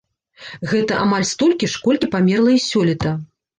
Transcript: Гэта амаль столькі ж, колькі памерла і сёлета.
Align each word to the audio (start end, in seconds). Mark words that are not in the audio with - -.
Гэта 0.71 0.97
амаль 1.03 1.27
столькі 1.33 1.71
ж, 1.75 1.83
колькі 1.85 2.11
памерла 2.17 2.59
і 2.59 2.65
сёлета. 2.71 3.17